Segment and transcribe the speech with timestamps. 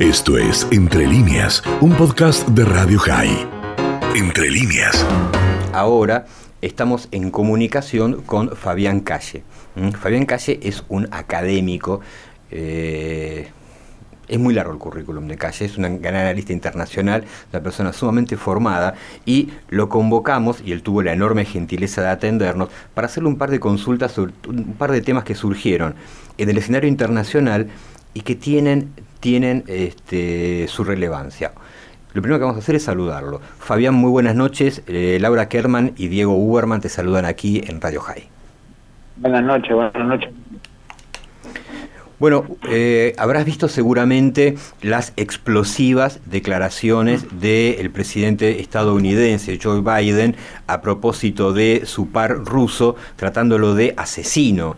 [0.00, 3.46] Esto es Entre líneas, un podcast de Radio High.
[4.16, 5.06] Entre líneas.
[5.74, 6.24] Ahora
[6.62, 9.42] estamos en comunicación con Fabián Calle.
[9.76, 9.90] ¿Mm?
[9.90, 12.00] Fabián Calle es un académico.
[12.50, 13.50] eh,
[14.26, 18.38] es muy largo el currículum de Calle, es un gran analista internacional, una persona sumamente
[18.38, 18.94] formada,
[19.26, 23.50] y lo convocamos, y él tuvo la enorme gentileza de atendernos, para hacerle un par
[23.50, 25.96] de consultas sobre un par de temas que surgieron
[26.38, 27.68] en el escenario internacional
[28.14, 31.52] y que tienen, tienen este, su relevancia.
[32.12, 33.40] Lo primero que vamos a hacer es saludarlo.
[33.58, 34.82] Fabián, muy buenas noches.
[34.88, 38.28] Eh, Laura Kerman y Diego Uberman te saludan aquí en Radio High.
[39.16, 40.30] Buenas noches, buenas noches.
[42.18, 51.54] Bueno, eh, habrás visto seguramente las explosivas declaraciones del presidente estadounidense Joe Biden a propósito
[51.54, 54.76] de su par ruso, tratándolo de asesino.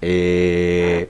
[0.00, 1.08] Eh,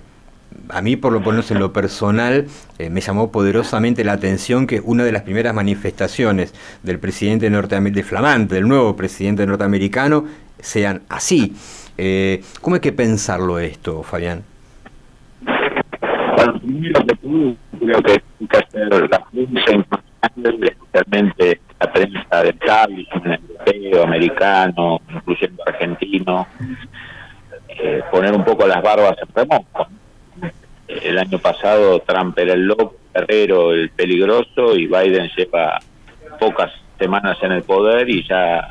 [0.72, 2.46] a mí, por lo menos en lo personal,
[2.78, 8.08] eh, me llamó poderosamente la atención que una de las primeras manifestaciones del presidente norteamericano,
[8.08, 10.24] flamante, del nuevo presidente norteamericano,
[10.58, 11.54] sean así.
[11.96, 14.42] Eh, ¿Cómo hay que pensarlo esto, Fabián?
[16.36, 22.42] Bueno, primero que todo, creo que hay que hacer la prensa internacional, especialmente la prensa
[22.42, 26.46] del establishment europeo, americano, incluyendo argentino,
[27.68, 29.89] eh, poner un poco las barbas en remojo.
[31.30, 35.78] Año pasado Trump era el loco, Guerrero el peligroso y Biden lleva
[36.40, 38.68] pocas semanas en el poder y ya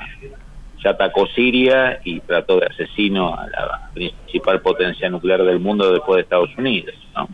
[0.84, 6.18] ya atacó Siria y trató de asesino a la principal potencia nuclear del mundo después
[6.18, 6.96] de Estados Unidos.
[7.16, 7.30] ¿no?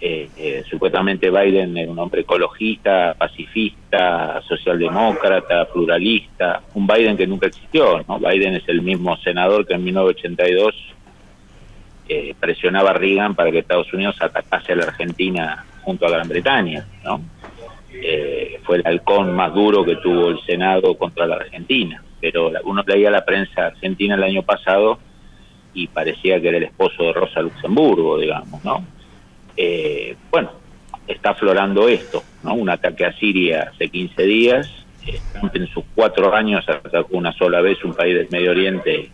[0.00, 7.46] Eh, eh, supuestamente Biden era un hombre ecologista, pacifista, socialdemócrata, pluralista, un Biden que nunca
[7.46, 8.04] existió.
[8.08, 8.18] ¿no?
[8.18, 10.74] Biden es el mismo senador que en 1982
[12.08, 16.28] eh, presionaba a Reagan para que Estados Unidos atacase a la Argentina junto a Gran
[16.28, 16.86] Bretaña.
[17.04, 17.20] ¿no?
[17.92, 22.02] Eh, fue el halcón más duro que tuvo el Senado contra la Argentina.
[22.20, 24.98] Pero uno leía la prensa argentina el año pasado
[25.74, 28.84] y parecía que era el esposo de Rosa Luxemburgo, digamos, ¿no?
[29.56, 30.52] Eh, bueno,
[31.06, 32.54] está aflorando esto, ¿no?
[32.54, 35.20] Un ataque a Siria hace 15 días, eh,
[35.54, 39.10] en sus cuatro años atacó una sola vez un país del Medio Oriente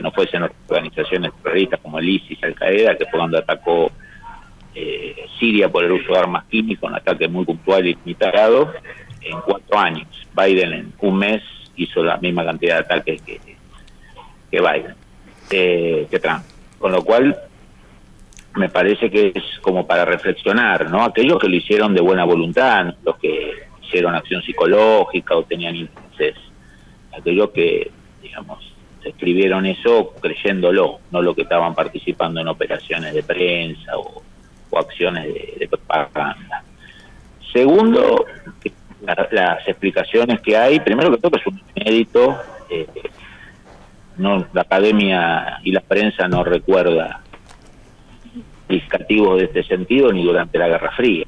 [0.00, 3.90] no fuesen organizaciones terroristas como el ISIS, Al Qaeda, que fue cuando atacó
[4.74, 8.72] eh, Siria por el uso de armas químicas, un ataque muy puntual y limitado,
[9.22, 10.06] en cuatro años.
[10.36, 11.42] Biden en un mes
[11.76, 13.40] hizo la misma cantidad de ataques que,
[14.50, 14.94] que Biden,
[15.50, 16.44] eh, que Trump.
[16.78, 17.36] Con lo cual,
[18.54, 21.02] me parece que es como para reflexionar, ¿no?
[21.02, 26.36] Aquellos que lo hicieron de buena voluntad, los que hicieron acción psicológica o tenían intereses,
[27.16, 27.90] aquellos que,
[28.22, 28.58] digamos,
[29.10, 34.22] escribieron eso creyéndolo, no lo que estaban participando en operaciones de prensa o,
[34.76, 35.26] acciones
[35.58, 36.62] de, propaganda.
[37.52, 38.26] Segundo,
[39.02, 42.38] la, las explicaciones que hay, primero que todo es un inédito,
[42.70, 42.86] eh,
[44.18, 47.22] no, la academia y la prensa no recuerda
[48.68, 51.24] indicativos de este sentido ni durante la Guerra Fría.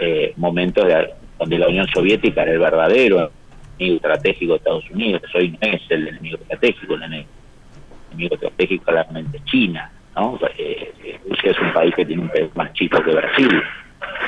[0.00, 3.30] Eh, momentos de, donde la Unión Soviética era el verdadero
[3.78, 9.40] enemigo estratégico de Estados Unidos, hoy no es el enemigo estratégico, el enemigo estratégico claramente
[9.44, 10.38] China, ¿no?
[10.58, 13.62] Eh, Rusia es un país que tiene un país más chico que Brasil,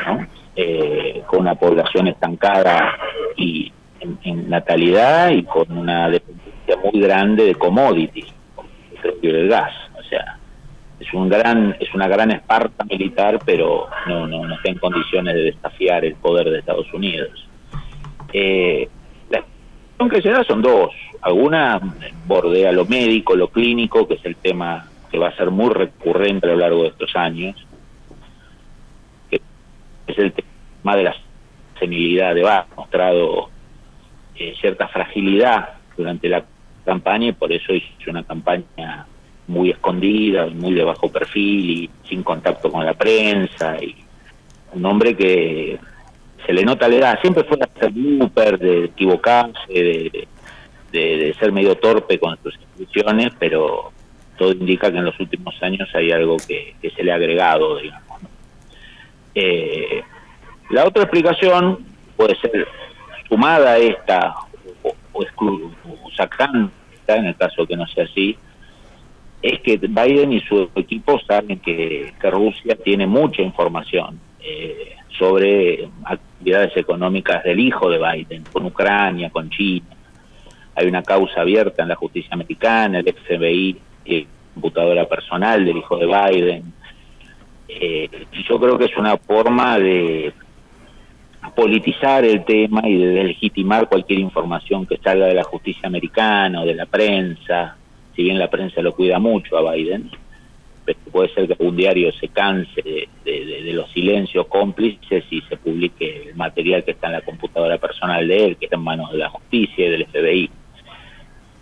[0.07, 0.27] ¿no?
[0.57, 2.99] Eh, con una población estancada
[3.37, 8.27] y en, natalidad y con una dependencia muy grande de commodities,
[8.57, 8.69] como
[9.23, 10.39] el el gas, o sea,
[11.01, 15.35] es un gran es una gran esparta militar pero no no no está en condiciones
[15.35, 17.49] de desafiar el poder de Estados Unidos
[18.33, 18.89] eh,
[20.07, 20.93] que se da son dos.
[21.23, 21.81] Alguna
[22.27, 26.47] bordea lo médico lo clínico que es el tema que va a ser muy recurrente
[26.47, 27.57] a lo largo de estos años
[29.31, 29.41] que
[30.07, 31.17] es el tema de la
[31.79, 33.51] senilidad de ha mostrado
[34.37, 36.45] eh, cierta fragilidad durante la
[36.85, 39.07] campaña y por eso hizo una campaña
[39.49, 43.97] muy escondida, muy de bajo perfil y sin contacto con la prensa y
[44.73, 45.79] un hombre que
[46.47, 50.29] se le nota la edad, siempre fue hacer blooper, de equivocarse, de,
[50.93, 53.93] de, ser medio torpe con sus instituciones, pero
[54.37, 58.21] todo indica que en los últimos años hay algo que, se le ha agregado, digamos.
[59.35, 60.03] Eh,
[60.71, 61.85] la otra explicación
[62.17, 62.67] puede ser
[63.29, 64.35] sumada a esta
[64.83, 66.71] o, o, o sacando,
[67.07, 68.37] en el caso que no sea así,
[69.43, 75.89] es que Biden y su equipo saben que, que Rusia tiene mucha información eh, sobre
[76.39, 79.89] actividades económicas del hijo de Biden, con Ucrania, con China.
[80.77, 85.99] Hay una causa abierta en la justicia americana, el FBI, eh, computadora personal del hijo
[85.99, 86.73] de Biden.
[87.69, 88.09] Eh,
[88.49, 90.33] yo creo que es una forma de
[91.57, 96.67] politizar el tema y de legitimar cualquier información que salga de la justicia americana o
[96.67, 97.77] de la prensa,
[98.15, 100.11] si bien la prensa lo cuida mucho a Biden,
[100.95, 102.83] puede ser que algún diario se canse
[103.25, 108.27] de, los silencios cómplices y se publique el material que está en la computadora personal
[108.27, 110.51] de él, que está en manos de la justicia y del FBI.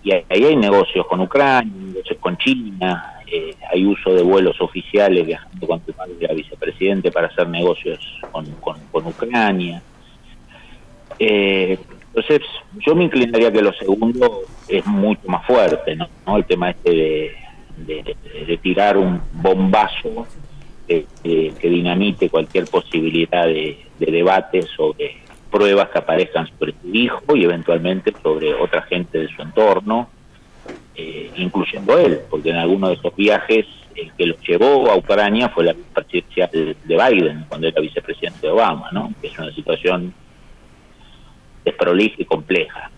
[0.04, 5.26] Y ahí hay negocios con Ucrania, negocios con China, eh, hay uso de vuelos oficiales
[5.26, 7.98] viajando con madre vicepresidente para hacer negocios
[8.30, 8.46] con,
[8.92, 9.82] con, Ucrania.
[11.18, 11.76] Eh,
[12.14, 12.40] entonces,
[12.86, 16.36] yo me inclinaría que lo segundo es mucho más fuerte, ¿no?
[16.36, 17.32] El tema este de,
[17.76, 18.16] de,
[18.62, 20.26] tirar un bombazo
[20.86, 25.18] que dinamite cualquier posibilidad de, de debate sobre
[25.50, 30.08] pruebas que aparezcan sobre su hijo y eventualmente sobre otra gente de su entorno
[30.98, 35.50] eh, incluyendo él, porque en alguno de esos viajes el que lo llevó a Ucrania
[35.50, 39.12] fue la presidencia de, Biden, cuando era vicepresidente de Obama, ¿no?
[39.20, 40.14] que es una situación
[41.64, 42.90] desprolija y compleja.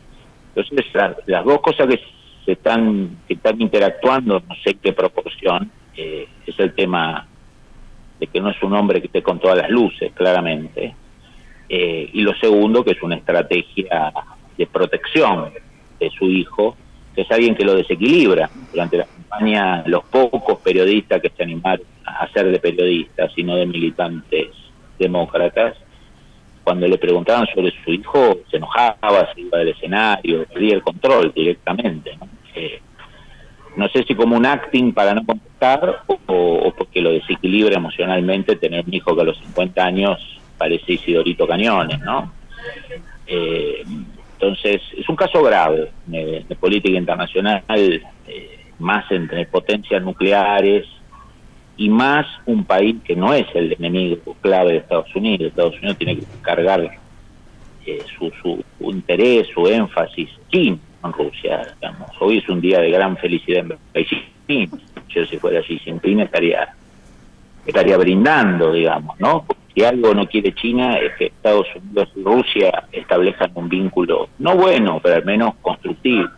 [0.54, 0.86] Entonces,
[1.26, 2.00] las dos cosas que
[2.49, 7.29] se están, que están interactuando, no sé qué proporción, eh, es el tema
[8.19, 10.95] de que no es un hombre que esté con todas las luces, claramente,
[11.69, 14.15] eh, y lo segundo, que es una estrategia
[14.56, 15.50] de protección
[16.00, 16.75] de su hijo,
[17.15, 18.49] es alguien que lo desequilibra.
[18.73, 23.56] Durante la campaña, los pocos periodistas que se animaron a ser de periodistas y no
[23.56, 24.49] de militantes
[24.99, 25.77] demócratas,
[26.65, 31.31] cuando le preguntaban sobre su hijo, se enojaba, se iba del escenario, perdía el control
[31.35, 32.17] directamente.
[32.17, 32.38] ¿no?
[32.55, 32.81] Eh,
[33.79, 38.85] no sé si como un acting para no contestar o, porque lo desequilibra emocionalmente tener
[38.85, 42.33] un hijo que a los 50 años parece Isidorito Cañones, ¿no?
[43.27, 43.85] Eh,
[44.33, 48.03] entonces, es un caso grave de, política internacional, eh,
[48.81, 50.87] más entre potencias nucleares
[51.77, 55.50] y más un país que no es el enemigo clave de Estados Unidos.
[55.50, 56.99] Estados Unidos tiene que cargar
[57.87, 61.75] eh, su, su, interés, su énfasis China en Rusia.
[61.81, 62.11] Digamos.
[62.21, 64.71] Hoy es un día de gran felicidad en Beijing.
[65.09, 66.75] Yo si fuera Xi Jinping estaría,
[67.67, 69.45] estaría brindando, digamos, ¿no?
[69.79, 74.56] si algo no quiere China es que Estados Unidos y Rusia establezcan un vínculo, no
[74.56, 76.29] bueno, pero al menos constructivo.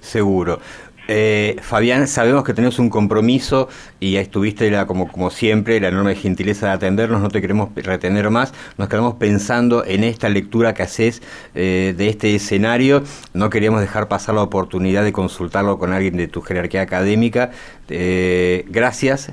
[0.00, 0.60] Seguro.
[1.10, 3.68] Eh, Fabián, sabemos que tenés un compromiso
[3.98, 8.88] y estuviste como siempre, la enorme gentileza de atendernos, no te queremos retener más, nos
[8.88, 11.22] quedamos pensando en esta lectura que haces
[11.54, 13.02] eh, de este escenario,
[13.32, 17.52] no queríamos dejar pasar la oportunidad de consultarlo con alguien de tu jerarquía académica.
[17.88, 19.32] Eh, gracias,